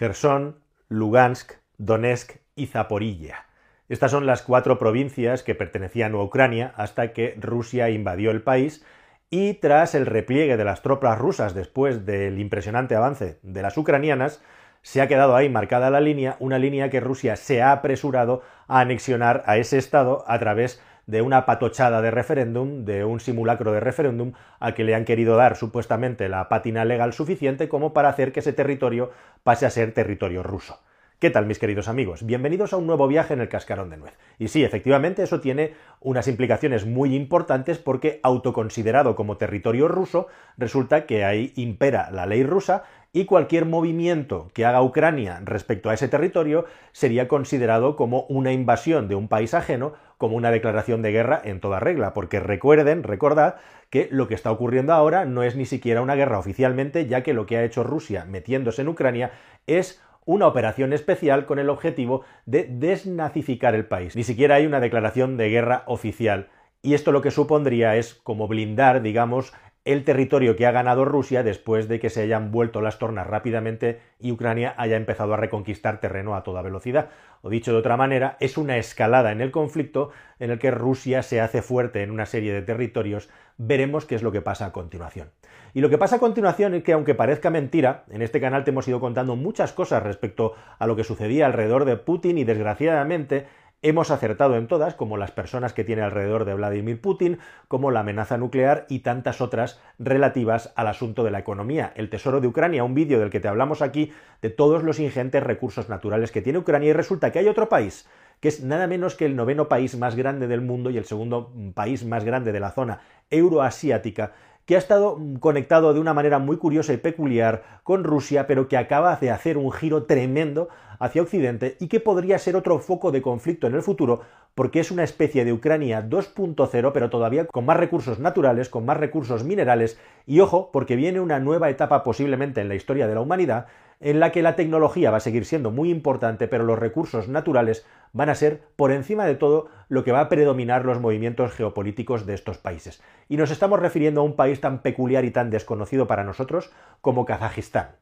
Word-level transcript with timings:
Gerson, 0.00 0.56
Lugansk, 0.88 1.52
Donetsk 1.76 2.36
y 2.56 2.68
Zaporilla. 2.68 3.44
Estas 3.90 4.10
son 4.10 4.24
las 4.24 4.40
cuatro 4.40 4.78
provincias 4.78 5.42
que 5.42 5.54
pertenecían 5.54 6.14
a 6.14 6.22
Ucrania 6.22 6.72
hasta 6.76 7.12
que 7.12 7.36
Rusia 7.38 7.90
invadió 7.90 8.30
el 8.30 8.40
país 8.40 8.82
y 9.28 9.52
tras 9.54 9.94
el 9.94 10.06
repliegue 10.06 10.56
de 10.56 10.64
las 10.64 10.80
tropas 10.80 11.18
rusas 11.18 11.52
después 11.52 12.06
del 12.06 12.38
impresionante 12.38 12.96
avance 12.96 13.40
de 13.42 13.60
las 13.60 13.76
ucranianas, 13.76 14.42
se 14.80 15.02
ha 15.02 15.06
quedado 15.06 15.36
ahí 15.36 15.50
marcada 15.50 15.90
la 15.90 16.00
línea, 16.00 16.36
una 16.38 16.58
línea 16.58 16.88
que 16.88 17.00
Rusia 17.00 17.36
se 17.36 17.60
ha 17.60 17.70
apresurado 17.70 18.40
a 18.68 18.80
anexionar 18.80 19.42
a 19.44 19.58
ese 19.58 19.76
estado 19.76 20.24
a 20.26 20.38
través 20.38 20.82
de 21.10 21.22
una 21.22 21.44
patochada 21.44 22.00
de 22.02 22.12
referéndum, 22.12 22.84
de 22.84 23.04
un 23.04 23.18
simulacro 23.18 23.72
de 23.72 23.80
referéndum, 23.80 24.32
al 24.60 24.74
que 24.74 24.84
le 24.84 24.94
han 24.94 25.04
querido 25.04 25.36
dar 25.36 25.56
supuestamente 25.56 26.28
la 26.28 26.48
pátina 26.48 26.84
legal 26.84 27.12
suficiente 27.12 27.68
como 27.68 27.92
para 27.92 28.08
hacer 28.08 28.30
que 28.32 28.40
ese 28.40 28.52
territorio 28.52 29.10
pase 29.42 29.66
a 29.66 29.70
ser 29.70 29.92
territorio 29.92 30.44
ruso. 30.44 30.78
¿Qué 31.18 31.28
tal, 31.28 31.44
mis 31.44 31.58
queridos 31.58 31.88
amigos? 31.88 32.24
Bienvenidos 32.24 32.72
a 32.72 32.78
un 32.78 32.86
nuevo 32.86 33.06
viaje 33.06 33.34
en 33.34 33.40
el 33.42 33.48
cascarón 33.50 33.90
de 33.90 33.98
nuez. 33.98 34.16
Y 34.38 34.48
sí, 34.48 34.64
efectivamente, 34.64 35.22
eso 35.22 35.40
tiene 35.40 35.74
unas 36.00 36.28
implicaciones 36.28 36.86
muy 36.86 37.14
importantes 37.14 37.76
porque, 37.76 38.20
autoconsiderado 38.22 39.16
como 39.16 39.36
territorio 39.36 39.86
ruso, 39.86 40.28
resulta 40.56 41.04
que 41.04 41.24
ahí 41.24 41.52
impera 41.56 42.10
la 42.10 42.24
ley 42.24 42.42
rusa 42.42 42.84
y 43.12 43.24
cualquier 43.24 43.66
movimiento 43.66 44.50
que 44.54 44.64
haga 44.64 44.82
Ucrania 44.82 45.40
respecto 45.44 45.90
a 45.90 45.94
ese 45.94 46.08
territorio 46.08 46.64
sería 46.92 47.26
considerado 47.26 47.96
como 47.96 48.24
una 48.28 48.52
invasión 48.52 49.08
de 49.08 49.16
un 49.16 49.26
país 49.26 49.52
ajeno, 49.54 49.94
como 50.16 50.36
una 50.36 50.50
declaración 50.50 51.02
de 51.02 51.10
guerra 51.10 51.40
en 51.42 51.60
toda 51.60 51.80
regla, 51.80 52.14
porque 52.14 52.38
recuerden, 52.38 53.02
recordad 53.02 53.56
que 53.90 54.08
lo 54.12 54.28
que 54.28 54.34
está 54.34 54.52
ocurriendo 54.52 54.92
ahora 54.92 55.24
no 55.24 55.42
es 55.42 55.56
ni 55.56 55.66
siquiera 55.66 56.02
una 56.02 56.14
guerra 56.14 56.38
oficialmente, 56.38 57.06
ya 57.06 57.22
que 57.22 57.34
lo 57.34 57.46
que 57.46 57.56
ha 57.56 57.64
hecho 57.64 57.82
Rusia 57.82 58.24
metiéndose 58.26 58.82
en 58.82 58.88
Ucrania 58.88 59.32
es 59.66 60.00
una 60.24 60.46
operación 60.46 60.92
especial 60.92 61.46
con 61.46 61.58
el 61.58 61.70
objetivo 61.70 62.22
de 62.46 62.68
desnazificar 62.70 63.74
el 63.74 63.86
país. 63.86 64.14
Ni 64.14 64.22
siquiera 64.22 64.56
hay 64.56 64.66
una 64.66 64.78
declaración 64.78 65.36
de 65.36 65.48
guerra 65.48 65.82
oficial. 65.86 66.48
Y 66.82 66.94
esto 66.94 67.10
lo 67.10 67.20
que 67.20 67.30
supondría 67.30 67.96
es 67.96 68.14
como 68.14 68.46
blindar, 68.46 69.02
digamos, 69.02 69.52
el 69.84 70.04
territorio 70.04 70.56
que 70.56 70.66
ha 70.66 70.72
ganado 70.72 71.04
Rusia 71.04 71.42
después 71.42 71.88
de 71.88 72.00
que 72.00 72.10
se 72.10 72.22
hayan 72.22 72.50
vuelto 72.50 72.82
las 72.82 72.98
tornas 72.98 73.26
rápidamente 73.26 74.00
y 74.18 74.30
Ucrania 74.30 74.74
haya 74.76 74.96
empezado 74.96 75.32
a 75.32 75.38
reconquistar 75.38 76.00
terreno 76.00 76.36
a 76.36 76.42
toda 76.42 76.60
velocidad. 76.60 77.08
O 77.42 77.48
dicho 77.48 77.72
de 77.72 77.78
otra 77.78 77.96
manera, 77.96 78.36
es 78.40 78.58
una 78.58 78.76
escalada 78.76 79.32
en 79.32 79.40
el 79.40 79.50
conflicto 79.50 80.10
en 80.38 80.50
el 80.50 80.58
que 80.58 80.70
Rusia 80.70 81.22
se 81.22 81.40
hace 81.40 81.62
fuerte 81.62 82.02
en 82.02 82.10
una 82.10 82.26
serie 82.26 82.52
de 82.52 82.60
territorios. 82.60 83.30
Veremos 83.56 84.04
qué 84.04 84.14
es 84.14 84.22
lo 84.22 84.32
que 84.32 84.42
pasa 84.42 84.66
a 84.66 84.72
continuación. 84.72 85.30
Y 85.72 85.80
lo 85.80 85.88
que 85.88 85.98
pasa 85.98 86.16
a 86.16 86.20
continuación 86.20 86.74
es 86.74 86.82
que, 86.82 86.92
aunque 86.92 87.14
parezca 87.14 87.48
mentira, 87.48 88.04
en 88.10 88.20
este 88.20 88.40
canal 88.40 88.64
te 88.64 88.70
hemos 88.70 88.86
ido 88.88 89.00
contando 89.00 89.36
muchas 89.36 89.72
cosas 89.72 90.02
respecto 90.02 90.54
a 90.78 90.86
lo 90.86 90.96
que 90.96 91.04
sucedía 91.04 91.46
alrededor 91.46 91.86
de 91.86 91.96
Putin 91.96 92.36
y 92.38 92.44
desgraciadamente 92.44 93.46
Hemos 93.82 94.10
acertado 94.10 94.56
en 94.56 94.66
todas, 94.66 94.94
como 94.94 95.16
las 95.16 95.30
personas 95.30 95.72
que 95.72 95.84
tiene 95.84 96.02
alrededor 96.02 96.44
de 96.44 96.52
Vladimir 96.52 97.00
Putin, 97.00 97.38
como 97.66 97.90
la 97.90 98.00
amenaza 98.00 98.36
nuclear 98.36 98.84
y 98.90 98.98
tantas 98.98 99.40
otras 99.40 99.80
relativas 99.98 100.74
al 100.76 100.88
asunto 100.88 101.24
de 101.24 101.30
la 101.30 101.38
economía. 101.38 101.90
El 101.96 102.10
Tesoro 102.10 102.42
de 102.42 102.46
Ucrania, 102.46 102.84
un 102.84 102.94
vídeo 102.94 103.18
del 103.18 103.30
que 103.30 103.40
te 103.40 103.48
hablamos 103.48 103.80
aquí, 103.80 104.12
de 104.42 104.50
todos 104.50 104.82
los 104.82 105.00
ingentes 105.00 105.42
recursos 105.42 105.88
naturales 105.88 106.30
que 106.30 106.42
tiene 106.42 106.58
Ucrania 106.58 106.90
y 106.90 106.92
resulta 106.92 107.32
que 107.32 107.38
hay 107.38 107.48
otro 107.48 107.70
país 107.70 108.06
que 108.40 108.48
es 108.48 108.62
nada 108.62 108.86
menos 108.86 109.14
que 109.14 109.26
el 109.26 109.36
noveno 109.36 109.68
país 109.68 109.96
más 109.96 110.16
grande 110.16 110.46
del 110.46 110.62
mundo 110.62 110.90
y 110.90 110.96
el 110.96 111.04
segundo 111.04 111.52
país 111.74 112.04
más 112.04 112.24
grande 112.24 112.52
de 112.52 112.60
la 112.60 112.70
zona 112.70 113.00
euroasiática, 113.28 114.32
que 114.70 114.76
ha 114.76 114.78
estado 114.78 115.18
conectado 115.40 115.92
de 115.92 115.98
una 115.98 116.14
manera 116.14 116.38
muy 116.38 116.56
curiosa 116.56 116.92
y 116.92 116.96
peculiar 116.96 117.80
con 117.82 118.04
Rusia, 118.04 118.46
pero 118.46 118.68
que 118.68 118.76
acaba 118.76 119.16
de 119.16 119.32
hacer 119.32 119.58
un 119.58 119.72
giro 119.72 120.04
tremendo 120.04 120.68
hacia 121.00 121.22
Occidente 121.22 121.76
y 121.80 121.88
que 121.88 121.98
podría 121.98 122.38
ser 122.38 122.54
otro 122.54 122.78
foco 122.78 123.10
de 123.10 123.20
conflicto 123.20 123.66
en 123.66 123.74
el 123.74 123.82
futuro, 123.82 124.20
porque 124.60 124.80
es 124.80 124.90
una 124.90 125.04
especie 125.04 125.46
de 125.46 125.54
Ucrania 125.54 126.06
2.0, 126.06 126.90
pero 126.92 127.08
todavía 127.08 127.46
con 127.46 127.64
más 127.64 127.78
recursos 127.78 128.18
naturales, 128.18 128.68
con 128.68 128.84
más 128.84 128.98
recursos 128.98 129.42
minerales, 129.42 129.98
y 130.26 130.40
ojo, 130.40 130.70
porque 130.70 130.96
viene 130.96 131.18
una 131.18 131.40
nueva 131.40 131.70
etapa 131.70 132.02
posiblemente 132.02 132.60
en 132.60 132.68
la 132.68 132.74
historia 132.74 133.08
de 133.08 133.14
la 133.14 133.22
humanidad, 133.22 133.68
en 134.00 134.20
la 134.20 134.32
que 134.32 134.42
la 134.42 134.56
tecnología 134.56 135.10
va 135.10 135.16
a 135.16 135.20
seguir 135.20 135.46
siendo 135.46 135.70
muy 135.70 135.90
importante, 135.90 136.46
pero 136.46 136.64
los 136.64 136.78
recursos 136.78 137.26
naturales 137.26 137.86
van 138.12 138.28
a 138.28 138.34
ser, 138.34 138.60
por 138.76 138.92
encima 138.92 139.24
de 139.24 139.34
todo, 139.34 139.68
lo 139.88 140.04
que 140.04 140.12
va 140.12 140.20
a 140.20 140.28
predominar 140.28 140.84
los 140.84 141.00
movimientos 141.00 141.52
geopolíticos 141.52 142.26
de 142.26 142.34
estos 142.34 142.58
países. 142.58 143.02
Y 143.30 143.38
nos 143.38 143.50
estamos 143.50 143.80
refiriendo 143.80 144.20
a 144.20 144.24
un 144.24 144.36
país 144.36 144.60
tan 144.60 144.82
peculiar 144.82 145.24
y 145.24 145.30
tan 145.30 145.48
desconocido 145.48 146.06
para 146.06 146.22
nosotros 146.22 146.70
como 147.00 147.24
Kazajistán. 147.24 147.92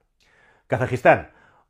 Kazajistán, 0.66 1.28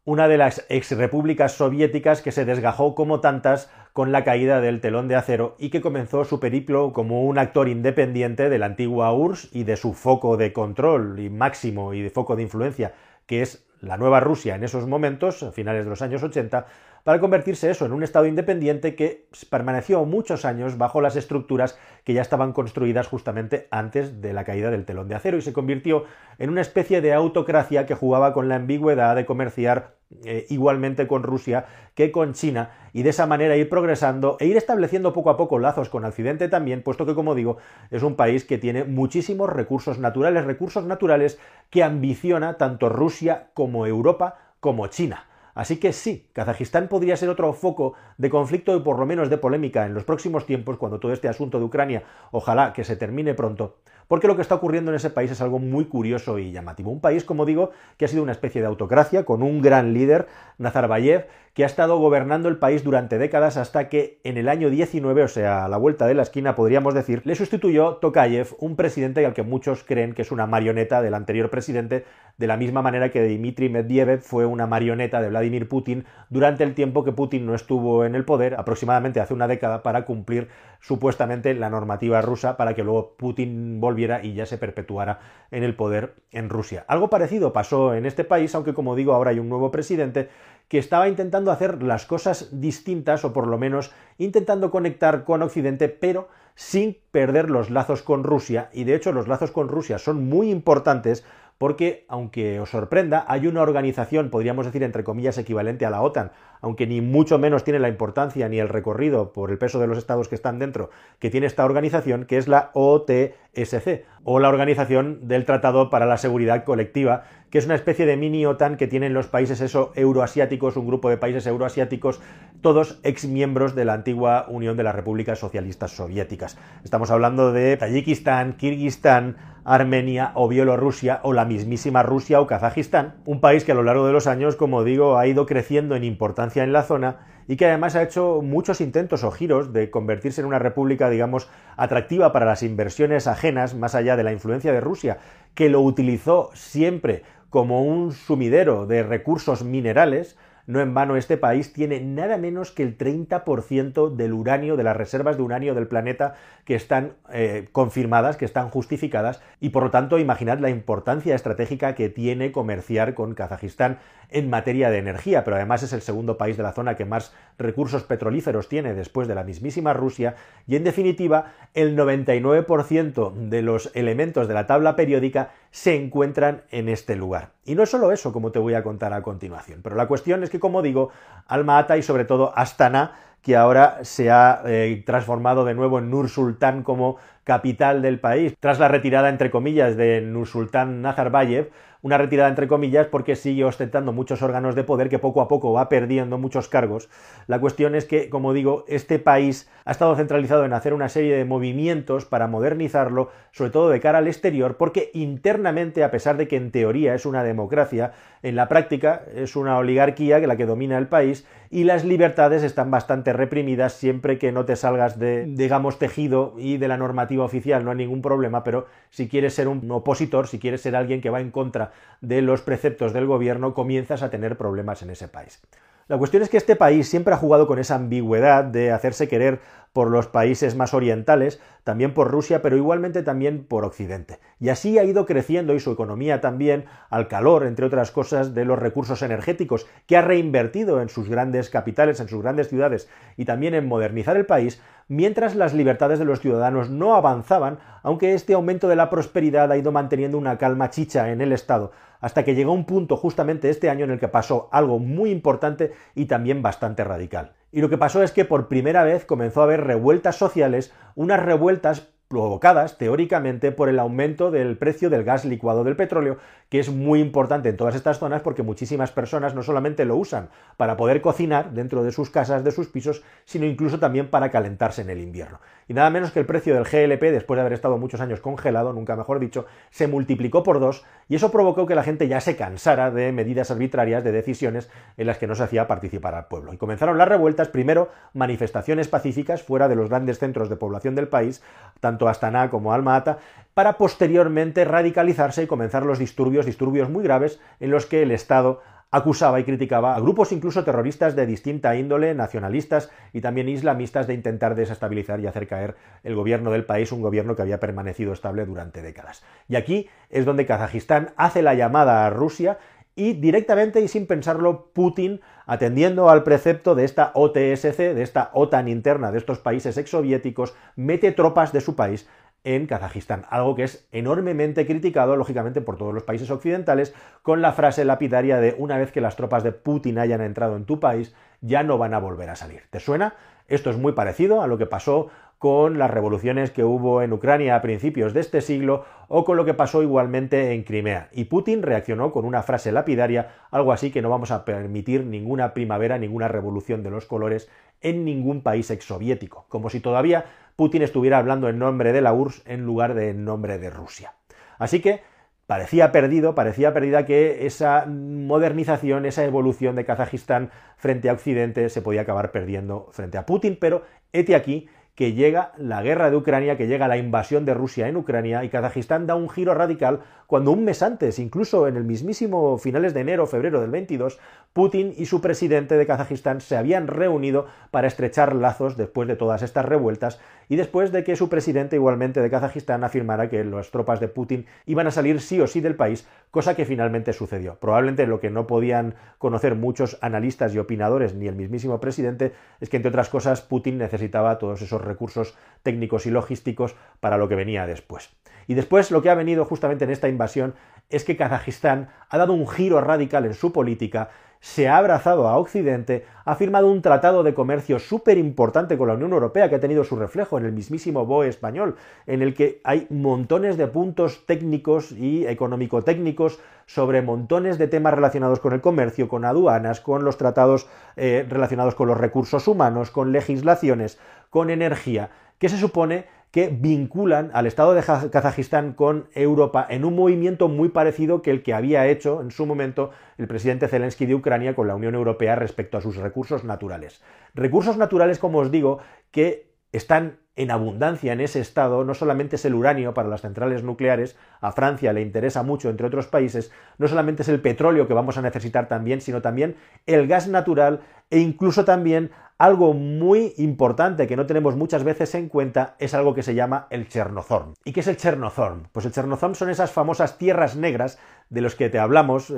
una 0.09 0.27
de 0.27 0.39
las 0.39 0.65
exrepúblicas 0.71 1.53
soviéticas 1.53 2.23
que 2.23 2.33
se 2.33 2.47
desgajó 2.47 2.95
como 2.95 3.21
tantas 3.21 3.71
con 3.93 4.11
la 4.11 4.25
caída 4.25 4.63
del 4.63 4.81
telón 4.81 5.07
de 5.07 5.17
acero 5.17 5.55
y 5.59 5.69
que 5.69 5.83
comenzó 5.83 6.25
su 6.25 6.41
periplo 6.41 6.95
como 6.95 7.25
un 7.25 7.37
actor 7.37 7.69
independiente 7.69 8.49
de 8.49 8.59
la 8.59 8.65
antigua 8.65 9.13
URSS 9.13 9.55
y 9.55 9.65
de 9.65 9.77
su 9.77 9.93
foco 9.93 10.39
de 10.39 10.55
control 10.55 11.21
y 11.21 11.29
máximo 11.29 11.93
y 11.93 12.01
de 12.01 12.09
foco 12.09 12.37
de 12.37 12.43
influencia, 12.45 12.95
que 13.27 13.43
es 13.43 13.69
la 13.83 13.99
nueva 13.99 14.21
Rusia 14.21 14.55
en 14.55 14.65
esos 14.65 14.87
momentos, 14.87 15.43
a 15.43 15.53
finales 15.53 15.85
de 15.85 15.91
los 15.91 16.01
años 16.01 16.23
80, 16.23 16.65
para 17.09 17.21
convertirse 17.21 17.71
eso 17.71 17.87
en 17.87 17.95
un 17.95 18.03
Estado 18.03 18.27
independiente 18.27 18.95
que 18.95 19.29
permaneció 19.49 20.05
muchos 20.05 20.45
años 20.45 20.77
bajo 20.77 21.01
las 21.01 21.17
estructuras 21.17 21.79
que 22.05 22.13
ya 22.13 22.21
estaban 22.21 22.53
construidas 22.53 23.07
justamente 23.07 23.67
antes 23.71 24.21
de 24.21 24.35
la 24.35 24.45
caída 24.45 24.71
del 24.71 24.85
telón 24.85 25.09
de 25.09 25.15
acero 25.15 25.39
y 25.39 25.41
se 25.41 25.55
convirtió 25.55 26.05
en 26.37 26.51
una 26.51 26.61
especie 26.61 27.01
de 27.01 27.15
autocracia 27.15 27.87
que 27.87 27.95
jugaba 27.95 28.35
con 28.35 28.51
la 28.51 28.57
ambigüedad 28.57 29.17
de 29.17 29.25
comerciar 29.25 29.95
eh, 30.27 30.45
igualmente 30.51 31.07
con 31.07 31.23
Rusia 31.23 31.65
que 31.95 32.13
con 32.13 32.35
China 32.35 32.73
y 32.93 33.05
de 33.05 33.09
esa 33.09 33.25
manera 33.27 33.57
ir 33.57 33.71
progresando 33.71 34.37
e 34.39 34.45
ir 34.45 34.59
estableciendo 34.59 35.15
poco 35.15 35.31
a 35.31 35.39
poco 35.39 35.59
lazos 35.59 35.89
con 35.89 36.05
Occidente 36.05 36.51
también, 36.51 36.83
puesto 36.83 37.07
que 37.07 37.15
como 37.15 37.35
digo 37.35 37.57
es 37.91 38.03
un 38.03 38.17
país 38.17 38.45
que 38.45 38.59
tiene 38.59 38.85
muchísimos 38.85 39.49
recursos 39.49 39.99
naturales, 39.99 40.45
recursos 40.45 40.85
naturales 40.85 41.39
que 41.71 41.83
ambiciona 41.83 42.59
tanto 42.59 42.91
Rusia 42.91 43.49
como 43.55 43.87
Europa 43.87 44.37
como 44.61 44.89
China. 44.89 45.28
Así 45.59 45.79
que 45.79 45.93
sí, 45.93 46.25
Kazajistán 46.35 46.87
podría 46.87 47.17
ser 47.17 47.29
otro 47.31 47.53
foco 47.53 47.95
de 48.17 48.31
conflicto 48.31 48.77
y 48.77 48.81
por 48.81 48.97
lo 48.97 49.07
menos 49.07 49.29
de 49.29 49.39
polémica 49.39 49.87
en 49.87 49.93
los 49.93 50.05
próximos 50.05 50.47
tiempos, 50.47 50.77
cuando 50.77 51.01
todo 51.01 51.13
este 51.13 51.27
asunto 51.27 51.59
de 51.59 51.65
Ucrania 51.65 52.05
ojalá 52.31 52.73
que 52.73 52.85
se 52.85 52.95
termine 52.95 53.35
pronto, 53.35 53.75
porque 54.07 54.29
lo 54.29 54.37
que 54.37 54.43
está 54.43 54.55
ocurriendo 54.55 54.93
en 54.93 54.97
ese 54.97 55.11
país 55.11 55.33
es 55.33 55.41
algo 55.41 55.59
muy 55.59 55.87
curioso 55.87 56.39
y 56.39 56.53
llamativo. 56.53 56.93
Un 56.93 57.01
país, 57.01 57.25
como 57.25 57.45
digo, 57.45 57.73
que 57.97 58.05
ha 58.05 58.09
sido 58.09 58.23
una 58.23 58.31
especie 58.31 58.61
de 58.61 58.69
autocracia, 58.69 59.25
con 59.25 59.43
un 59.43 59.61
gran 59.61 59.95
líder, 59.95 60.29
Nazarbayev, 60.59 61.27
que 61.55 61.65
ha 61.65 61.67
estado 61.67 61.99
gobernando 61.99 62.49
el 62.49 62.59
país 62.59 62.85
durante 62.85 63.19
décadas 63.19 63.57
hasta 63.57 63.89
que 63.89 64.21
en 64.23 64.37
el 64.37 64.49
año 64.49 64.71
19, 64.71 65.25
o 65.25 65.29
sea, 65.29 65.65
a 65.65 65.69
la 65.69 65.77
vuelta 65.77 66.07
de 66.07 66.15
la 66.15 66.23
esquina, 66.23 66.55
podríamos 66.55 66.95
decir, 66.95 67.23
le 67.25 67.35
sustituyó 67.35 67.97
Tokayev, 67.97 68.55
un 68.61 68.77
presidente 68.77 69.27
al 69.27 69.35
que 69.35 69.43
muchos 69.43 69.83
creen 69.83 70.15
que 70.15 70.23
es 70.23 70.31
una 70.31 70.47
marioneta 70.47 71.03
del 71.03 71.15
anterior 71.15 71.51
presidente, 71.51 72.05
de 72.37 72.47
la 72.47 72.57
misma 72.57 72.81
manera 72.81 73.11
que 73.11 73.27
Dmitry 73.27 73.69
Medvedev 73.71 74.21
fue 74.21 74.47
una 74.47 74.69
marioneta 74.69 75.21
de 75.21 75.31
Vladimir 75.31 75.48
Putin 75.69 76.05
durante 76.31 76.65
el 76.65 76.75
tiempo 76.75 77.05
que 77.05 77.13
Putin 77.13 77.47
no 77.47 77.55
estuvo 77.55 78.05
en 78.05 78.15
el 78.15 78.25
poder, 78.25 78.55
aproximadamente 78.55 79.21
hace 79.21 79.35
una 79.35 79.49
década, 79.49 79.83
para 79.83 80.05
cumplir 80.05 80.49
supuestamente 80.81 81.55
la 81.55 81.71
normativa 81.71 82.23
rusa 82.23 82.57
para 82.57 82.75
que 82.75 82.85
luego 82.85 83.15
Putin 83.17 83.81
volviera 83.81 84.25
y 84.25 84.35
ya 84.35 84.47
se 84.47 84.59
perpetuara 84.59 85.21
en 85.51 85.63
el 85.63 85.75
poder 85.75 86.15
en 86.31 86.49
Rusia. 86.49 86.85
Algo 86.89 87.11
parecido 87.11 87.53
pasó 87.53 87.95
en 87.95 88.07
este 88.07 88.25
país, 88.25 88.55
aunque 88.55 88.75
como 88.75 88.95
digo, 88.95 89.15
ahora 89.15 89.31
hay 89.31 89.39
un 89.39 89.49
nuevo 89.49 89.71
presidente 89.71 90.29
que 90.69 90.79
estaba 90.79 91.09
intentando 91.09 91.51
hacer 91.51 91.83
las 91.83 92.05
cosas 92.05 92.49
distintas 92.61 93.25
o 93.25 93.33
por 93.33 93.47
lo 93.47 93.59
menos 93.59 93.91
intentando 94.19 94.71
conectar 94.71 95.25
con 95.25 95.43
Occidente, 95.43 95.89
pero 95.89 96.29
sin 96.55 96.99
perder 97.11 97.51
los 97.51 97.71
lazos 97.71 98.03
con 98.03 98.23
Rusia. 98.23 98.69
Y 98.73 98.85
de 98.85 98.95
hecho 98.95 99.13
los 99.13 99.29
lazos 99.29 99.51
con 99.51 99.69
Rusia 99.69 99.99
son 99.99 100.29
muy 100.29 100.51
importantes 100.51 101.25
porque, 101.59 102.07
aunque 102.09 102.61
os 102.61 102.71
sorprenda, 102.71 103.25
hay 103.29 103.49
una 103.49 103.63
organización, 103.63 104.31
podríamos 104.31 104.65
decir 104.65 104.85
entre 104.85 105.03
comillas, 105.03 105.39
equivalente 105.39 105.85
a 105.85 105.91
la 105.91 106.03
OTAN, 106.03 106.31
aunque 106.61 106.87
ni 106.87 107.00
mucho 107.00 107.38
menos 107.38 107.65
tiene 107.65 107.81
la 107.81 107.88
importancia 107.88 108.49
ni 108.49 108.61
el 108.61 108.69
recorrido 108.69 109.32
por 109.32 109.50
el 109.50 109.59
peso 109.59 109.81
de 109.81 109.88
los 109.88 109.99
estados 109.99 110.29
que 110.29 110.37
están 110.37 110.59
dentro 110.59 110.91
que 111.19 111.31
tiene 111.31 111.49
esta 111.49 111.65
organización, 111.65 112.25
que 112.27 112.38
es 112.38 112.47
la 112.47 112.71
OTSC, 112.75 114.05
o 114.25 114.38
la 114.38 114.49
Organización 114.49 115.27
del 115.27 115.44
Tratado 115.44 115.91
para 115.91 116.06
la 116.06 116.17
Seguridad 116.17 116.65
Colectiva, 116.65 117.25
que 117.50 117.59
es 117.59 117.65
una 117.65 117.75
especie 117.75 118.06
de 118.06 118.17
mini 118.17 118.44
OTAN 118.47 118.77
que 118.77 118.87
tienen 118.87 119.15
los 119.15 119.27
países 119.27 119.61
eso, 119.61 119.91
euroasiáticos, 119.94 120.77
un 120.77 120.87
grupo 120.87 121.09
de 121.09 121.17
países 121.17 121.47
euroasiáticos, 121.47 122.21
todos 122.61 123.00
exmiembros 123.03 123.75
de 123.75 123.85
la 123.85 123.94
antigua 123.94 124.47
Unión 124.49 124.77
de 124.77 124.82
las 124.82 124.94
Repúblicas 124.94 125.38
Socialistas 125.38 125.93
Soviéticas. 125.93 126.59
Estamos 126.85 127.11
hablando 127.11 127.53
de 127.53 127.77
Tayikistán, 127.77 128.56
Kirguistán, 128.59 129.37
Armenia 129.69 130.32
o 130.35 130.49
Bielorrusia 130.49 131.20
o 131.23 131.35
la 131.35 131.44
mismísima 131.44 132.03
Rusia 132.03 132.41
o 132.41 132.47
Kazajistán, 132.47 133.17
un 133.26 133.41
país 133.41 133.65
que 133.65 133.73
a 133.73 133.75
lo 133.75 133.82
largo 133.82 134.06
de 134.06 134.15
los 134.15 134.26
años, 134.26 134.56
como 134.56 134.82
digo, 134.82 135.19
ha 135.19 135.26
ido 135.26 135.44
creciendo 135.44 135.94
en 135.94 136.05
importancia 136.05 136.65
en 136.65 136.73
la 136.73 136.82
zona 136.82 137.19
y 137.47 137.56
que 137.56 137.67
además 137.67 137.94
ha 137.94 138.03
hecho 138.03 138.41
muchos 138.43 138.81
intentos 138.81 139.25
o 139.25 139.31
giros 139.31 139.73
de 139.75 139.91
convertirse 139.91 140.41
en 140.41 140.47
una 140.47 140.59
república, 140.59 141.11
digamos, 141.11 141.50
atractiva 141.76 142.32
para 142.32 142.47
las 142.47 142.62
inversiones 142.62 143.26
ajenas, 143.26 143.75
más 143.75 143.94
allá 143.94 144.17
de 144.17 144.25
la 144.25 144.32
influencia 144.32 144.73
de 144.73 144.81
Rusia, 144.81 145.19
que 145.55 145.69
lo 145.69 145.82
utilizó 145.82 146.50
siempre 146.55 147.23
como 147.50 147.82
un 147.82 148.12
sumidero 148.12 148.87
de 148.87 149.03
recursos 149.03 149.65
minerales, 149.65 150.38
no 150.69 150.82
en 150.82 150.93
vano 150.93 151.17
este 151.17 151.38
país 151.38 151.73
tiene 151.73 151.99
nada 152.00 152.37
menos 152.37 152.70
que 152.73 152.82
el 152.82 152.97
30% 152.97 154.15
del 154.15 154.35
uranio, 154.35 154.76
de 154.76 154.85
las 154.85 154.97
reservas 154.97 155.38
de 155.38 155.43
uranio 155.43 155.75
del 155.75 155.88
planeta 155.88 156.35
que 156.67 156.75
están 156.75 157.15
eh, 157.32 157.69
confirmadas, 157.73 158.37
que 158.37 158.44
están 158.44 158.69
justificadas, 158.69 159.41
y 159.61 159.70
por 159.70 159.85
lo 159.85 159.91
tanto 159.91 160.19
imaginad 160.19 160.59
la 160.59 160.69
importancia 160.69 161.35
estratégica 161.35 161.94
que 161.94 162.11
tiene 162.11 162.53
comerciar 162.53 163.15
con 163.15 163.35
Kazajistán 163.35 163.99
en 164.29 164.50
materia 164.50 164.91
de 164.91 164.99
energía, 164.99 165.43
pero 165.43 165.56
además 165.56 165.82
es 165.82 165.94
el 165.94 166.03
segundo 166.03 166.37
país 166.37 166.59
de 166.59 166.62
la 166.62 166.75
zona 166.75 166.97
que 166.97 167.06
más 167.06 167.32
recursos 167.56 168.03
petrolíferos 168.03 168.69
tiene 168.69 168.93
después 168.93 169.26
de 169.26 169.35
la 169.35 169.44
mismísima 169.44 169.94
Rusia, 169.94 170.35
y 170.67 170.76
en 170.76 170.85
definitiva 170.85 171.55
el 171.73 171.97
99% 171.97 173.32
de 173.32 173.62
los 173.62 173.91
elementos 173.94 174.47
de 174.47 174.55
la 174.55 174.67
tabla 174.67 174.97
periódica 174.97 175.53
se 175.79 175.95
encuentran 175.95 176.63
en 176.73 176.89
este 176.89 177.15
lugar. 177.15 177.51
Y 177.65 177.77
no 177.77 177.85
es 177.85 177.91
solo 177.91 178.11
eso, 178.11 178.33
como 178.33 178.51
te 178.51 178.59
voy 178.59 178.75
a 178.75 178.83
contar 178.83 179.13
a 179.13 179.23
continuación, 179.23 179.79
pero 179.81 179.95
la 179.95 180.09
cuestión 180.09 180.43
es 180.43 180.51
que, 180.51 180.59
como 180.59 180.83
digo, 180.83 181.11
Alma-Ata 181.47 181.97
y 181.97 182.03
sobre 182.03 182.25
todo 182.25 182.53
Astana, 182.59 183.13
que 183.43 183.55
ahora 183.55 183.99
se 184.03 184.29
ha 184.29 184.61
eh, 184.67 185.05
transformado 185.07 185.65
de 185.65 185.75
nuevo 185.75 186.01
en 186.01 186.11
Nur 186.11 186.29
Sultan 186.31 186.83
como 186.83 187.19
capital 187.45 188.03
del 188.03 188.19
país, 188.19 188.57
tras 188.59 188.81
la 188.81 188.89
retirada, 188.89 189.29
entre 189.29 189.53
comillas, 189.53 189.97
de 189.97 190.21
Nur 190.21 190.49
Sultan 190.49 191.01
Nazarbayev, 191.01 191.71
una 192.03 192.19
retirada 192.19 192.49
entre 192.49 192.69
comillas 192.69 193.06
porque 193.06 193.37
sigue 193.37 193.65
ostentando 193.65 194.12
muchos 194.12 194.43
órganos 194.43 194.75
de 194.75 194.85
poder 194.85 195.09
que 195.09 195.19
poco 195.19 195.41
a 195.41 195.49
poco 195.49 195.73
va 195.73 195.89
perdiendo 195.89 196.39
muchos 196.39 196.69
cargos. 196.69 197.09
La 197.47 197.61
cuestión 197.61 197.95
es 197.95 198.05
que, 198.05 198.31
como 198.31 198.53
digo, 198.53 198.85
este 198.89 199.19
país 199.19 199.71
ha 199.85 199.91
estado 199.91 200.17
centralizado 200.17 200.65
en 200.65 200.73
hacer 200.73 200.95
una 200.95 201.09
serie 201.09 201.37
de 201.37 201.45
movimientos 201.45 202.25
para 202.25 202.47
modernizarlo, 202.47 203.31
sobre 203.53 203.71
todo 203.71 203.91
de 203.91 204.00
cara 204.00 204.19
al 204.19 204.29
exterior, 204.29 204.77
porque 204.77 205.11
internamente, 205.15 206.05
a 206.05 206.11
pesar 206.11 206.37
de 206.37 206.49
que 206.49 206.56
en 206.56 206.71
teoría 206.71 207.15
es 207.15 207.27
una 207.27 207.45
democracia, 207.45 208.12
en 208.43 208.56
la 208.56 208.69
práctica 208.69 209.23
es 209.35 209.56
una 209.56 209.79
oligarquía 209.79 210.39
la 210.47 210.56
que 210.56 210.67
domina 210.67 210.99
el 210.99 211.09
país 211.09 211.47
y 211.71 211.85
las 211.85 212.05
libertades 212.05 212.62
están 212.62 212.91
bastante 212.91 213.33
reprimidas 213.33 213.93
siempre 213.93 214.39
que 214.39 214.53
no 214.53 214.65
te 214.65 214.77
salgas 214.77 215.19
de, 215.19 215.44
digamos, 215.47 215.99
tejido 215.99 216.55
y 216.59 216.79
de 216.79 216.89
la 216.89 216.97
normativa 216.97 217.44
oficial, 217.44 217.85
no 217.85 217.91
hay 217.91 217.97
ningún 217.97 218.23
problema, 218.23 218.65
pero 218.65 218.87
si 219.11 219.29
quieres 219.29 219.55
ser 219.55 219.69
un 219.69 219.91
opositor, 219.91 220.49
si 220.49 220.59
quieres 220.59 220.81
ser 220.81 220.97
alguien 220.97 221.21
que 221.21 221.31
va 221.31 221.41
en 221.41 221.51
contra 221.51 221.88
de 222.20 222.43
los 222.43 222.62
preceptos 222.62 223.12
del 223.12 223.26
gobierno, 223.26 223.75
comienzas 223.75 224.23
a 224.23 224.31
tener 224.31 224.56
problemas 224.56 225.02
en 225.02 225.11
ese 225.11 225.29
país. 225.29 225.61
La 226.08 226.17
cuestión 226.17 226.43
es 226.43 226.49
que 226.49 226.56
este 226.56 226.75
país 226.75 227.06
siempre 227.06 227.35
ha 227.35 227.37
jugado 227.37 227.67
con 227.67 227.79
esa 227.79 227.94
ambigüedad 227.94 228.64
de 228.64 228.93
hacerse 228.93 229.29
querer 229.29 229.61
por 229.93 230.11
los 230.11 230.26
países 230.26 230.75
más 230.75 230.94
orientales, 230.94 231.61
también 231.85 232.14
por 232.14 232.31
Rusia, 232.31 232.62
pero 232.62 232.79
igualmente 232.79 233.23
también 233.23 233.64
por 233.64 233.85
Occidente. 233.85 234.38
Y 234.58 234.70
así 234.70 234.99
ha 234.99 235.05
ido 235.05 235.26
creciendo 235.26 235.75
y 235.75 235.81
su 235.81 235.93
economía 235.93 236.40
también 236.40 236.87
al 237.11 237.29
calor, 237.29 237.67
entre 237.67 237.85
otras 237.85 238.11
cosas, 238.11 238.55
de 238.55 238.64
los 238.64 238.79
recursos 238.79 239.20
energéticos, 239.20 239.87
que 240.06 240.17
ha 240.17 240.23
reinvertido 240.23 241.02
en 241.02 241.11
sus 241.11 241.29
grandes 241.29 241.69
capitales, 241.69 242.20
en 242.20 242.29
sus 242.29 242.43
grandes 242.43 242.69
ciudades 242.69 243.08
y 243.37 243.44
también 243.44 243.75
en 243.75 243.87
modernizar 243.87 244.37
el 244.38 244.46
país, 244.46 244.81
mientras 245.08 245.56
las 245.56 245.75
libertades 245.75 246.19
de 246.19 246.25
los 246.25 246.40
ciudadanos 246.40 246.90
no 246.90 247.14
avanzaban, 247.14 247.78
aunque 248.02 248.34
este 248.34 248.55
aumento 248.55 248.88
de 248.88 248.96
la 248.96 249.10
prosperidad 249.10 249.72
ha 249.72 249.76
ido 249.76 249.90
manteniendo 249.90 250.38
una 250.38 250.58
calma 250.58 250.90
chicha 250.90 251.32
en 251.32 251.40
el 251.40 251.52
Estado, 251.52 251.90
hasta 252.20 252.44
que 252.44 252.55
llegó 252.55 252.72
un 252.72 252.84
punto 252.84 253.16
justamente 253.16 253.70
este 253.70 253.90
año 253.90 254.05
en 254.05 254.10
el 254.10 254.20
que 254.20 254.28
pasó 254.28 254.69
algo 254.70 254.99
muy 254.99 255.31
importante 255.31 255.93
y 256.14 256.26
también 256.26 256.62
bastante 256.62 257.05
radical. 257.05 257.52
Y 257.72 257.81
lo 257.81 257.90
que 257.90 257.99
pasó 257.99 258.22
es 258.22 258.32
que 258.32 258.44
por 258.44 258.69
primera 258.69 259.02
vez 259.05 259.25
comenzó 259.25 259.60
a 259.60 259.64
haber 259.64 259.84
revueltas 259.84 260.37
sociales, 260.37 260.93
unas 261.14 261.43
revueltas 261.43 262.08
provocadas 262.29 262.99
teóricamente 262.99 263.73
por 263.73 263.89
el 263.89 263.99
aumento 263.99 264.51
del 264.51 264.77
precio 264.77 265.09
del 265.09 265.25
gas 265.25 265.47
licuado 265.47 265.83
del 265.83 265.97
petróleo, 265.97 266.37
que 266.69 266.79
es 266.79 266.91
muy 266.91 267.21
importante 267.21 267.71
en 267.71 267.77
todas 267.79 267.95
estas 267.95 268.19
zonas 268.19 268.43
porque 268.43 268.63
muchísimas 268.63 269.11
personas 269.11 269.55
no 269.55 269.63
solamente 269.63 270.05
lo 270.05 270.17
usan 270.17 270.51
para 270.77 270.99
poder 270.99 271.23
cocinar 271.23 271.73
dentro 271.73 272.03
de 272.03 272.13
sus 272.13 272.29
casas, 272.29 272.65
de 272.65 272.71
sus 272.71 272.89
pisos, 272.89 273.23
sino 273.47 273.65
incluso 273.65 273.99
también 273.99 274.29
para 274.29 274.51
calentarse 274.51 275.01
en 275.01 275.09
el 275.09 275.21
invierno. 275.21 275.59
Y 275.89 275.95
nada 275.95 276.11
menos 276.11 276.31
que 276.31 276.41
el 276.41 276.47
precio 276.47 276.75
del 276.75 276.85
GLP, 276.85 277.33
después 277.33 277.57
de 277.57 277.63
haber 277.63 277.73
estado 277.73 277.97
muchos 277.97 278.21
años 278.21 278.41
congelado, 278.41 278.93
nunca 278.93 279.17
mejor 279.17 279.41
dicho, 279.41 279.65
se 279.91 280.07
multiplicó 280.07 280.63
por 280.63 280.81
dos 280.81 281.05
y 281.29 281.37
eso 281.37 281.51
provocó 281.51 281.87
que 281.87 281.95
la 281.95 282.03
gente 282.03 282.29
ya 282.29 282.43
se 282.43 282.57
cansara 282.57 283.11
de 283.11 283.33
medidas 283.33 283.71
arbitrarias, 283.71 284.23
de 284.23 284.33
decisiones 284.33 284.91
en 285.17 285.27
las 285.27 285.39
que 285.39 285.47
no 285.47 285.55
se 285.55 285.63
hacía 285.63 285.87
participar 285.87 286.35
al 286.35 286.49
pueblo. 286.49 286.75
Y 286.75 286.77
comenzaron 286.77 287.17
las 287.17 287.29
revueltas, 287.29 287.69
primero 287.69 288.11
manifestaciones 288.35 289.09
pacíficas 289.09 289.63
fuera 289.63 289.89
de 289.89 289.97
los 289.97 290.11
grandes 290.11 290.39
centros 290.39 290.69
de 290.69 290.77
población 290.77 291.15
del 291.15 291.29
país, 291.29 291.63
tanto 292.00 292.29
Astana 292.29 292.71
como 292.71 292.93
Alma-Ata, 292.93 293.39
para 293.75 293.99
posteriormente 293.99 294.85
radicalizarse 294.85 295.62
y 295.62 295.67
comenzar 295.67 296.05
los 296.05 296.19
disturbios, 296.19 296.67
disturbios 296.67 297.09
muy 297.11 297.23
graves 297.23 297.61
en 297.81 297.91
los 297.91 298.06
que 298.06 298.23
el 298.23 298.33
Estado 298.33 298.81
acusaba 299.11 299.59
y 299.59 299.65
criticaba 299.65 300.15
a 300.15 300.21
grupos 300.21 300.53
incluso 300.53 300.85
terroristas 300.85 301.35
de 301.35 301.47
distinta 301.47 301.97
índole, 301.97 302.35
nacionalistas 302.35 303.11
y 303.33 303.41
también 303.41 303.69
islamistas, 303.69 304.27
de 304.27 304.35
intentar 304.35 304.75
desestabilizar 304.75 305.41
y 305.41 305.47
hacer 305.47 305.67
caer 305.67 305.97
el 306.25 306.35
gobierno 306.35 306.71
del 306.71 306.85
país, 306.85 307.11
un 307.12 307.23
gobierno 307.23 307.56
que 307.56 307.62
había 307.62 307.81
permanecido 307.81 308.33
estable 308.33 308.67
durante 308.67 309.01
décadas. 309.01 309.43
Y 309.69 309.77
aquí 309.77 310.11
es 310.29 310.44
donde 310.44 310.67
Kazajistán 310.67 311.31
hace 311.37 311.62
la 311.62 311.75
llamada 311.75 312.27
a 312.27 312.31
Rusia 312.31 312.79
y 313.19 313.32
directamente 313.32 314.00
y 314.00 314.06
sin 314.06 314.29
pensarlo 314.29 314.93
Putin, 314.93 315.41
atendiendo 315.67 316.31
al 316.31 316.44
precepto 316.44 316.94
de 316.94 317.05
esta 317.05 317.32
OTSC, 317.35 318.15
de 318.15 318.23
esta 318.23 318.50
OTAN 318.53 318.87
interna 318.87 319.32
de 319.32 319.38
estos 319.38 319.59
países 319.59 319.99
exsoviéticos, 319.99 320.75
mete 320.94 321.32
tropas 321.32 321.73
de 321.73 321.81
su 321.81 321.97
país 321.97 322.29
en 322.62 322.87
Kazajistán, 322.87 323.44
algo 323.50 323.75
que 323.75 323.82
es 323.82 324.06
enormemente 324.12 324.87
criticado, 324.87 325.35
lógicamente, 325.35 325.81
por 325.81 325.97
todos 325.97 326.15
los 326.15 326.23
países 326.23 326.49
occidentales, 326.50 327.12
con 327.43 327.61
la 327.61 327.73
frase 327.73 328.05
lapidaria 328.05 328.61
de 328.61 328.76
una 328.79 328.99
vez 328.99 329.11
que 329.11 329.20
las 329.20 329.35
tropas 329.35 329.65
de 329.65 329.73
Putin 329.73 330.19
hayan 330.19 330.41
entrado 330.41 330.76
en 330.76 330.85
tu 330.85 331.00
país, 331.00 331.35
ya 331.61 331.82
no 331.82 331.99
van 331.99 332.15
a 332.15 332.20
volver 332.20 332.50
a 332.50 332.56
salir. 332.56 332.82
¿Te 332.91 333.00
suena? 333.00 333.35
Esto 333.67 333.91
es 333.91 333.99
muy 333.99 334.12
parecido 334.12 334.62
a 334.62 334.69
lo 334.69 334.79
que 334.79 334.87
pasó 334.87 335.29
con 335.58 335.99
las 335.99 336.10
revoluciones 336.10 336.70
que 336.70 336.84
hubo 336.84 337.20
en 337.20 337.32
Ucrania 337.32 337.75
a 337.75 337.82
principios 337.82 338.32
de 338.32 338.40
este 338.40 338.60
siglo 338.60 339.05
o 339.26 339.44
con 339.44 339.56
lo 339.56 339.64
que 339.64 339.75
pasó 339.75 340.02
igualmente 340.02 340.72
en 340.72 340.84
Crimea. 340.84 341.28
Y 341.32 341.44
Putin 341.44 341.82
reaccionó 341.82 342.31
con 342.31 342.44
una 342.44 342.62
frase 342.62 342.93
lapidaria, 342.93 343.56
algo 343.70 343.93
así 343.93 344.10
que 344.12 344.22
no 344.22 344.31
vamos 344.31 344.52
a 344.52 344.64
permitir 344.64 345.26
ninguna 345.26 345.75
primavera, 345.75 346.16
ninguna 346.16 346.46
revolución 346.46 347.02
de 347.02 347.10
los 347.10 347.26
colores 347.26 347.69
en 348.00 348.25
ningún 348.25 348.62
país 348.62 348.90
exsoviético, 348.90 349.66
como 349.69 349.90
si 349.90 349.99
todavía 349.99 350.44
Putin 350.76 351.02
estuviera 351.02 351.38
hablando 351.38 351.69
en 351.69 351.81
nombre 351.81 352.12
de 352.12 352.20
la 352.20 352.32
URSS 352.32 352.62
en 352.66 352.87
lugar 352.87 353.14
de 353.14 353.31
en 353.31 353.44
nombre 353.44 353.78
de 353.78 353.90
Rusia. 353.90 354.34
Así 354.78 355.00
que 355.00 355.22
parecía 355.66 356.12
perdido, 356.12 356.55
parecía 356.55 356.94
perdida 356.94 357.26
que 357.26 357.66
esa 357.66 358.06
modernización, 358.06 359.26
esa 359.26 359.44
evolución 359.44 359.96
de 359.96 360.05
Kazajistán 360.05 360.70
frente 360.96 361.28
a 361.28 361.32
Occidente 361.32 361.88
se 361.88 362.00
podía 362.00 362.20
acabar 362.20 362.53
perdiendo 362.53 363.08
frente 363.10 363.38
a 363.38 363.44
Putin, 363.44 363.77
pero 363.81 364.05
hete 364.32 364.55
aquí 364.55 364.88
que 365.19 365.32
llega 365.32 365.72
la 365.77 366.01
guerra 366.01 366.31
de 366.31 366.37
Ucrania, 366.37 366.77
que 366.77 366.87
llega 366.87 367.08
la 367.08 367.17
invasión 367.17 367.65
de 367.65 367.75
Rusia 367.75 368.06
en 368.06 368.17
Ucrania 368.17 368.63
y 368.63 368.69
Kazajistán 368.69 369.27
da 369.27 369.34
un 369.34 369.51
giro 369.51 369.75
radical 369.75 370.20
cuando 370.46 370.70
un 370.70 370.84
mes 370.84 371.03
antes, 371.03 371.41
incluso 371.41 371.89
en 371.89 371.96
el 371.96 372.05
mismísimo 372.05 372.79
finales 372.79 373.15
de 373.15 373.22
enero, 373.22 373.48
febrero 373.48 373.81
del 373.81 373.91
22, 373.91 374.39
Putin 374.72 375.13
y 375.17 375.27
su 375.27 375.41
presidente 375.41 375.96
de 375.96 376.06
Kazajistán 376.06 376.60
se 376.60 376.77
habían 376.77 377.08
reunido 377.08 377.67
para 377.91 378.06
estrechar 378.06 378.55
lazos 378.55 378.96
después 378.96 379.27
de 379.27 379.34
todas 379.34 379.63
estas 379.63 379.84
revueltas 379.84 380.39
y 380.69 380.77
después 380.77 381.10
de 381.10 381.25
que 381.25 381.34
su 381.34 381.48
presidente 381.48 381.96
igualmente 381.96 382.41
de 382.41 382.48
Kazajistán 382.48 383.03
afirmara 383.03 383.48
que 383.48 383.65
las 383.65 383.91
tropas 383.91 384.20
de 384.20 384.29
Putin 384.29 384.67
iban 384.87 385.08
a 385.08 385.10
salir 385.10 385.41
sí 385.41 385.60
o 385.60 385.67
sí 385.67 385.81
del 385.81 385.96
país, 385.96 386.29
cosa 386.53 386.77
que 386.77 386.84
finalmente 386.84 387.32
sucedió. 387.32 387.75
Probablemente 387.81 388.27
lo 388.27 388.39
que 388.39 388.51
no 388.51 388.67
podían 388.67 389.17
conocer 389.39 389.75
muchos 389.75 390.17
analistas 390.20 390.75
y 390.75 390.79
opinadores 390.79 391.34
ni 391.34 391.48
el 391.48 391.56
mismísimo 391.56 392.01
presidente 392.01 392.53
es 392.81 392.89
que 392.89 392.98
entre 392.98 393.08
otras 393.08 393.31
cosas 393.31 393.63
Putin 393.63 393.98
necesitaba 393.98 394.58
todos 394.58 394.81
esos 394.81 395.01
recursos 395.08 395.56
técnicos 395.82 396.27
y 396.27 396.31
logísticos 396.31 396.94
para 397.20 397.38
lo 397.38 397.48
que 397.48 397.56
venía 397.56 397.86
después. 397.86 398.31
Y 398.69 398.74
después 398.74 399.10
lo 399.10 399.22
que 399.22 399.31
ha 399.31 399.34
venido 399.34 399.65
justamente 399.65 400.05
en 400.05 400.10
esta 400.10 400.29
invasión 400.29 400.74
es 401.08 401.24
que 401.24 401.36
Kazajistán 401.36 402.10
ha 402.29 402.38
dado 402.38 402.53
un 402.53 402.69
giro 402.69 403.00
radical 403.00 403.46
en 403.46 403.55
su 403.55 403.72
política, 403.72 404.31
se 404.60 404.88
ha 404.88 404.96
abrazado 404.96 405.48
a 405.48 405.56
Occidente, 405.56 406.24
ha 406.44 406.55
firmado 406.55 406.91
un 406.91 407.03
tratado 407.03 407.43
de 407.43 407.55
comercio 407.55 407.98
súper 407.98 408.38
importante 408.38 408.98
con 408.98 409.08
la 409.08 409.15
Unión 409.15 409.32
Europea 409.32 409.69
que 409.69 409.77
ha 409.77 409.81
tenido 409.81 410.05
su 410.05 410.17
reflejo 410.17 410.58
en 410.58 410.65
el 410.65 410.72
mismísimo 410.72 411.27
BOE 411.27 411.48
español, 411.48 411.96
en 412.27 412.43
el 412.43 412.55
que 412.55 412.81
hay 412.84 413.06
montones 413.10 413.77
de 413.77 413.86
puntos 413.86 414.46
técnicos 414.46 415.12
y 415.12 415.46
económico-técnicos 415.46 416.58
sobre 416.86 417.22
montones 417.22 417.79
de 417.79 417.86
temas 417.86 418.15
relacionados 418.15 418.60
con 418.60 418.72
el 418.72 418.81
comercio, 418.81 419.29
con 419.29 419.44
aduanas, 419.44 420.00
con 420.00 420.24
los 420.24 420.38
tratados 420.38 420.88
eh, 421.17 421.46
relacionados 421.48 421.94
con 421.94 422.08
los 422.08 422.19
recursos 422.19 422.67
humanos, 422.67 423.10
con 423.10 423.32
legislaciones, 423.32 424.19
con 424.50 424.70
energía, 424.70 425.31
que 425.58 425.69
se 425.69 425.77
supone 425.77 426.27
que 426.50 426.69
vinculan 426.69 427.50
al 427.52 427.67
Estado 427.67 427.94
de 427.94 428.02
Kazajistán 428.02 428.94
con 428.94 429.28
Europa 429.34 429.86
en 429.88 430.05
un 430.05 430.17
movimiento 430.17 430.69
muy 430.69 430.88
parecido 430.88 431.43
que 431.43 431.50
el 431.50 431.62
que 431.62 431.74
había 431.74 432.06
hecho 432.06 432.40
en 432.40 432.50
su 432.50 432.64
momento 432.64 433.10
el 433.36 433.46
presidente 433.46 433.88
Zelensky 433.88 434.26
de 434.26 434.34
Ucrania 434.34 434.74
con 434.74 434.88
la 434.88 434.94
Unión 434.94 435.14
Europea 435.14 435.56
respecto 435.56 435.98
a 435.98 436.00
sus 436.00 436.17
recursos 436.17 436.64
naturales. 436.64 437.22
Recursos 437.55 437.96
naturales, 437.96 438.38
como 438.38 438.58
os 438.58 438.70
digo, 438.70 438.98
que 439.31 439.72
están 439.93 440.38
en 440.58 440.72
abundancia 440.72 441.32
en 441.32 441.41
ese 441.41 441.60
estado, 441.60 442.03
no 442.03 442.15
solamente 442.15 442.56
es 442.56 442.65
el 442.65 442.74
uranio 442.74 443.15
para 443.15 443.29
las 443.29 443.43
centrales 443.43 443.84
nucleares, 443.84 444.36
a 444.60 444.72
Francia 444.72 445.12
le 445.12 445.22
interesa 445.22 445.62
mucho, 445.62 445.88
entre 445.88 446.08
otros 446.08 446.27
países, 446.27 446.72
no 446.98 447.06
solamente 447.06 447.43
es 447.43 447.48
el 447.48 447.60
petróleo 447.60 448.08
que 448.08 448.15
vamos 448.15 448.38
a 448.38 448.43
necesitar 448.43 448.88
también, 448.88 449.20
sino 449.20 449.41
también 449.41 449.77
el 450.06 450.27
gas 450.27 450.48
natural 450.48 451.00
e 451.31 451.38
incluso 451.38 451.84
también 451.84 452.32
algo 452.58 452.93
muy 452.93 453.55
importante 453.58 454.27
que 454.27 454.36
no 454.36 454.46
tenemos 454.46 454.74
muchas 454.74 455.05
veces 455.05 455.32
en 455.36 455.48
cuenta 455.48 455.94
es 456.00 456.12
algo 456.12 456.34
que 456.34 456.43
se 456.43 456.56
llama 456.56 456.88
el 456.91 457.08
Chernozorn. 457.08 457.74
¿Y 457.84 457.93
qué 457.93 458.00
es 458.00 458.08
el 458.08 458.17
Chernozorn? 458.17 458.88
Pues 458.91 459.06
el 459.06 459.12
Chernozorn 459.12 459.55
son 459.55 459.70
esas 459.70 459.93
famosas 459.93 460.38
tierras 460.38 460.74
negras 460.74 461.20
de 461.50 461.60
los 461.60 461.77
que 461.77 461.88
te 461.88 462.00
hablamos 462.00 462.53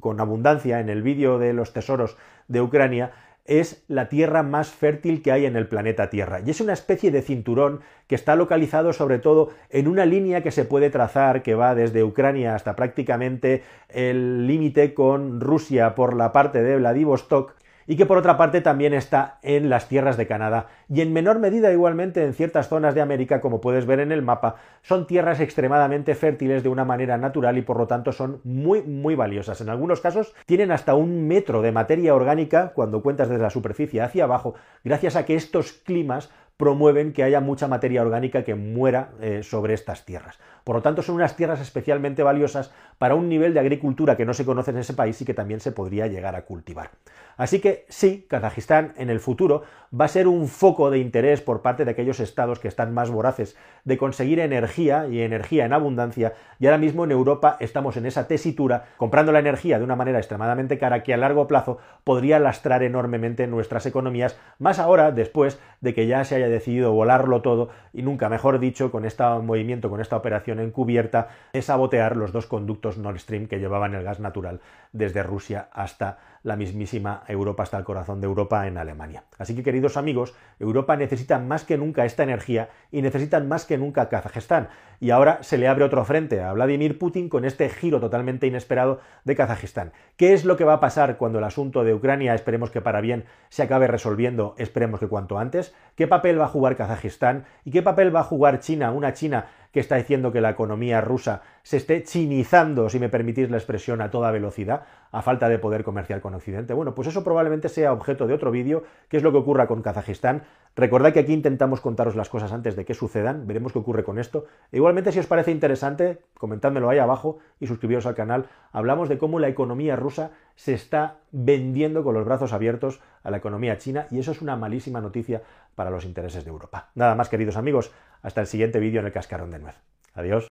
con 0.00 0.20
abundancia 0.20 0.80
en 0.80 0.88
el 0.88 1.02
vídeo 1.02 1.38
de 1.38 1.52
los 1.52 1.72
tesoros 1.72 2.16
de 2.48 2.60
Ucrania, 2.60 3.12
es 3.48 3.84
la 3.88 4.08
tierra 4.08 4.42
más 4.42 4.68
fértil 4.68 5.22
que 5.22 5.32
hay 5.32 5.46
en 5.46 5.56
el 5.56 5.68
planeta 5.68 6.10
Tierra. 6.10 6.40
Y 6.44 6.50
es 6.50 6.60
una 6.60 6.72
especie 6.72 7.10
de 7.10 7.22
cinturón 7.22 7.80
que 8.06 8.14
está 8.14 8.36
localizado 8.36 8.92
sobre 8.92 9.18
todo 9.18 9.50
en 9.70 9.88
una 9.88 10.06
línea 10.06 10.42
que 10.42 10.50
se 10.50 10.64
puede 10.64 10.90
trazar 10.90 11.42
que 11.42 11.54
va 11.54 11.74
desde 11.74 12.04
Ucrania 12.04 12.54
hasta 12.54 12.76
prácticamente 12.76 13.62
el 13.88 14.46
límite 14.46 14.94
con 14.94 15.40
Rusia 15.40 15.94
por 15.94 16.14
la 16.14 16.32
parte 16.32 16.62
de 16.62 16.76
Vladivostok 16.76 17.54
y 17.86 17.96
que 17.96 18.06
por 18.06 18.18
otra 18.18 18.36
parte 18.36 18.60
también 18.60 18.94
está 18.94 19.38
en 19.42 19.68
las 19.68 19.88
tierras 19.88 20.16
de 20.16 20.26
Canadá 20.26 20.66
y 20.88 21.00
en 21.00 21.12
menor 21.12 21.38
medida 21.38 21.72
igualmente 21.72 22.24
en 22.24 22.34
ciertas 22.34 22.68
zonas 22.68 22.94
de 22.94 23.00
América, 23.00 23.40
como 23.40 23.60
puedes 23.60 23.86
ver 23.86 24.00
en 24.00 24.12
el 24.12 24.22
mapa, 24.22 24.56
son 24.82 25.06
tierras 25.06 25.40
extremadamente 25.40 26.14
fértiles 26.14 26.62
de 26.62 26.68
una 26.68 26.84
manera 26.84 27.18
natural 27.18 27.58
y 27.58 27.62
por 27.62 27.78
lo 27.78 27.86
tanto 27.86 28.12
son 28.12 28.40
muy 28.44 28.82
muy 28.82 29.14
valiosas. 29.14 29.60
En 29.60 29.68
algunos 29.68 30.00
casos 30.00 30.34
tienen 30.46 30.72
hasta 30.72 30.94
un 30.94 31.26
metro 31.28 31.62
de 31.62 31.72
materia 31.72 32.14
orgánica 32.14 32.72
cuando 32.74 33.02
cuentas 33.02 33.28
desde 33.28 33.42
la 33.42 33.50
superficie 33.50 34.00
hacia 34.00 34.24
abajo, 34.24 34.54
gracias 34.84 35.16
a 35.16 35.24
que 35.24 35.34
estos 35.34 35.72
climas 35.72 36.30
promueven 36.56 37.12
que 37.12 37.22
haya 37.22 37.40
mucha 37.40 37.68
materia 37.68 38.02
orgánica 38.02 38.44
que 38.44 38.54
muera 38.54 39.10
eh, 39.20 39.42
sobre 39.42 39.74
estas 39.74 40.04
tierras. 40.04 40.38
Por 40.64 40.76
lo 40.76 40.82
tanto, 40.82 41.02
son 41.02 41.16
unas 41.16 41.36
tierras 41.36 41.60
especialmente 41.60 42.22
valiosas 42.22 42.72
para 42.98 43.14
un 43.14 43.28
nivel 43.28 43.54
de 43.54 43.60
agricultura 43.60 44.16
que 44.16 44.24
no 44.24 44.34
se 44.34 44.44
conoce 44.44 44.70
en 44.70 44.78
ese 44.78 44.94
país 44.94 45.20
y 45.20 45.24
que 45.24 45.34
también 45.34 45.60
se 45.60 45.72
podría 45.72 46.06
llegar 46.06 46.34
a 46.34 46.42
cultivar. 46.42 46.90
Así 47.36 47.60
que 47.60 47.84
sí, 47.88 48.26
Kazajistán 48.28 48.94
en 48.96 49.10
el 49.10 49.20
futuro 49.20 49.62
va 49.98 50.06
a 50.06 50.08
ser 50.08 50.26
un 50.26 50.48
foco 50.48 50.90
de 50.90 50.98
interés 50.98 51.40
por 51.40 51.62
parte 51.62 51.84
de 51.84 51.90
aquellos 51.90 52.20
estados 52.20 52.58
que 52.58 52.68
están 52.68 52.94
más 52.94 53.10
voraces 53.10 53.56
de 53.84 53.98
conseguir 53.98 54.40
energía 54.40 55.06
y 55.06 55.20
energía 55.20 55.64
en 55.64 55.72
abundancia. 55.72 56.32
Y 56.58 56.66
ahora 56.66 56.78
mismo 56.78 57.04
en 57.04 57.12
Europa 57.12 57.56
estamos 57.60 57.96
en 57.96 58.06
esa 58.06 58.26
tesitura 58.26 58.86
comprando 58.96 59.32
la 59.32 59.38
energía 59.38 59.78
de 59.78 59.84
una 59.84 59.96
manera 59.96 60.18
extremadamente 60.18 60.78
cara 60.78 61.02
que 61.02 61.14
a 61.14 61.18
largo 61.18 61.46
plazo 61.46 61.78
podría 62.04 62.38
lastrar 62.38 62.82
enormemente 62.82 63.46
nuestras 63.46 63.86
economías, 63.86 64.38
más 64.58 64.78
ahora 64.78 65.12
después 65.12 65.60
de 65.80 65.94
que 65.94 66.06
ya 66.06 66.24
se 66.24 66.36
haya 66.36 66.48
decidido 66.48 66.92
volarlo 66.92 67.42
todo 67.42 67.68
y 67.92 68.02
nunca 68.02 68.28
mejor 68.28 68.58
dicho 68.58 68.90
con 68.90 69.04
este 69.04 69.24
movimiento, 69.24 69.90
con 69.90 70.00
esta 70.00 70.16
operación 70.16 70.58
encubierta, 70.60 71.28
es 71.52 71.66
sabotear 71.66 72.16
los 72.16 72.32
dos 72.32 72.46
conductos 72.46 72.98
Nord 72.98 73.18
Stream 73.18 73.46
que 73.46 73.58
llevaban 73.58 73.94
el 73.94 74.04
gas 74.04 74.20
natural 74.20 74.60
desde 74.92 75.22
Rusia 75.22 75.68
hasta 75.72 76.18
la 76.46 76.54
mismísima 76.54 77.24
Europa, 77.26 77.64
hasta 77.64 77.76
el 77.76 77.82
corazón 77.82 78.20
de 78.20 78.28
Europa 78.28 78.68
en 78.68 78.78
Alemania. 78.78 79.24
Así 79.36 79.56
que 79.56 79.64
queridos 79.64 79.96
amigos, 79.96 80.32
Europa 80.60 80.96
necesita 80.96 81.40
más 81.40 81.64
que 81.64 81.76
nunca 81.76 82.04
esta 82.04 82.22
energía 82.22 82.68
y 82.92 83.02
necesitan 83.02 83.48
más 83.48 83.64
que 83.64 83.76
nunca 83.76 84.08
Kazajistán. 84.08 84.68
Y 85.00 85.10
ahora 85.10 85.42
se 85.42 85.58
le 85.58 85.66
abre 85.66 85.84
otro 85.84 86.04
frente 86.04 86.40
a 86.40 86.52
Vladimir 86.52 86.98
Putin 87.00 87.28
con 87.28 87.44
este 87.44 87.68
giro 87.68 87.98
totalmente 87.98 88.46
inesperado 88.46 89.00
de 89.24 89.34
Kazajistán. 89.34 89.92
¿Qué 90.16 90.34
es 90.34 90.44
lo 90.44 90.56
que 90.56 90.62
va 90.62 90.74
a 90.74 90.80
pasar 90.80 91.16
cuando 91.16 91.38
el 91.38 91.44
asunto 91.44 91.82
de 91.82 91.92
Ucrania, 91.92 92.36
esperemos 92.36 92.70
que 92.70 92.80
para 92.80 93.00
bien, 93.00 93.24
se 93.48 93.64
acabe 93.64 93.88
resolviendo, 93.88 94.54
esperemos 94.56 95.00
que 95.00 95.08
cuanto 95.08 95.40
antes? 95.40 95.74
¿Qué 95.96 96.06
papel 96.06 96.40
va 96.40 96.44
a 96.44 96.48
jugar 96.48 96.76
Kazajistán? 96.76 97.44
¿Y 97.64 97.72
qué 97.72 97.82
papel 97.82 98.14
va 98.14 98.20
a 98.20 98.24
jugar 98.24 98.60
China? 98.60 98.92
Una 98.92 99.14
China 99.14 99.46
que 99.76 99.80
está 99.80 99.96
diciendo 99.96 100.32
que 100.32 100.40
la 100.40 100.48
economía 100.48 101.02
rusa 101.02 101.42
se 101.62 101.76
esté 101.76 102.02
chinizando, 102.02 102.88
si 102.88 102.98
me 102.98 103.10
permitís 103.10 103.50
la 103.50 103.58
expresión, 103.58 104.00
a 104.00 104.10
toda 104.10 104.30
velocidad, 104.30 104.84
a 105.12 105.20
falta 105.20 105.50
de 105.50 105.58
poder 105.58 105.84
comercial 105.84 106.22
con 106.22 106.32
Occidente. 106.32 106.72
Bueno, 106.72 106.94
pues 106.94 107.08
eso 107.08 107.22
probablemente 107.22 107.68
sea 107.68 107.92
objeto 107.92 108.26
de 108.26 108.32
otro 108.32 108.50
vídeo, 108.50 108.84
que 109.10 109.18
es 109.18 109.22
lo 109.22 109.32
que 109.32 109.36
ocurra 109.36 109.66
con 109.66 109.82
Kazajistán. 109.82 110.44
Recordad 110.76 111.12
que 111.12 111.20
aquí 111.20 111.34
intentamos 111.34 111.82
contaros 111.82 112.16
las 112.16 112.30
cosas 112.30 112.52
antes 112.52 112.74
de 112.74 112.86
que 112.86 112.94
sucedan, 112.94 113.46
veremos 113.46 113.74
qué 113.74 113.78
ocurre 113.78 114.02
con 114.02 114.18
esto. 114.18 114.46
E 114.72 114.78
igualmente, 114.78 115.12
si 115.12 115.18
os 115.18 115.26
parece 115.26 115.50
interesante, 115.50 116.20
comentádmelo 116.38 116.88
ahí 116.88 116.98
abajo 116.98 117.36
y 117.60 117.66
suscribiros 117.66 118.06
al 118.06 118.14
canal. 118.14 118.46
Hablamos 118.72 119.10
de 119.10 119.18
cómo 119.18 119.40
la 119.40 119.48
economía 119.48 119.94
rusa 119.94 120.30
se 120.56 120.74
está 120.74 121.18
vendiendo 121.30 122.02
con 122.02 122.14
los 122.14 122.24
brazos 122.24 122.52
abiertos 122.52 123.00
a 123.22 123.30
la 123.30 123.36
economía 123.36 123.78
china 123.78 124.06
y 124.10 124.18
eso 124.18 124.32
es 124.32 124.42
una 124.42 124.56
malísima 124.56 125.00
noticia 125.00 125.42
para 125.74 125.90
los 125.90 126.04
intereses 126.04 126.44
de 126.44 126.50
Europa. 126.50 126.90
Nada 126.94 127.14
más, 127.14 127.28
queridos 127.28 127.56
amigos, 127.56 127.92
hasta 128.22 128.40
el 128.40 128.46
siguiente 128.46 128.80
vídeo 128.80 129.00
en 129.00 129.06
el 129.06 129.12
cascarón 129.12 129.50
de 129.50 129.58
nuez. 129.58 129.76
Adiós. 130.14 130.44